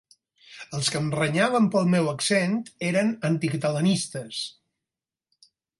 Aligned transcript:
Els 0.77 0.87
que 0.95 0.97
em 0.99 1.11
renyaven 1.19 1.67
pel 1.75 1.91
meu 1.95 2.09
accent 2.15 2.57
eren 2.91 3.13
anticatalanistes. 3.33 4.45